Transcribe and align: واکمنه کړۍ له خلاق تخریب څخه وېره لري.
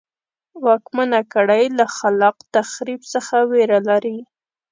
واکمنه 0.65 1.19
کړۍ 1.33 1.65
له 1.77 1.85
خلاق 1.97 2.37
تخریب 2.55 3.01
څخه 3.13 3.35
وېره 3.51 3.79
لري. 3.89 4.17